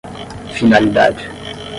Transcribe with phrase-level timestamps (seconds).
[0.57, 1.21] finalidade